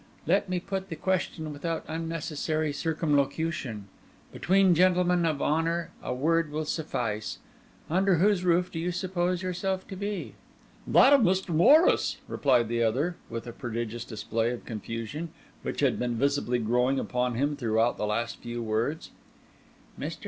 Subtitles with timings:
[0.25, 8.15] Let me put the question without unnecessary circumlocution—between gentlemen of honour a word will suffice—Under
[8.15, 10.33] whose roof do you suppose yourself to be?"
[10.87, 11.49] "That of Mr.
[11.49, 15.29] Morris," replied the other, with a prodigious display of confusion,
[15.61, 19.11] which had been visibly growing upon him throughout the last few words.
[19.99, 20.17] "Mr.